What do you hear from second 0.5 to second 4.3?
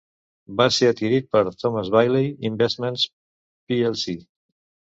Va ser adquirit per Thomas Bailey Investments plc.